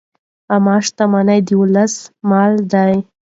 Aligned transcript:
عامه 0.51 0.75
شتمني 0.85 1.39
د 1.47 1.49
ولس 1.61 1.93
مال 2.29 2.51
دی. 2.71 2.93